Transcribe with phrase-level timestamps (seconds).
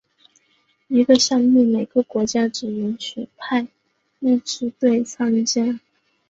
[0.87, 3.67] 一个项目每个国家只允许派
[4.17, 5.79] 一支队参加。